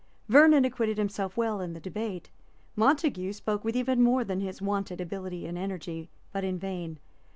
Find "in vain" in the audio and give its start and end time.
6.43-6.97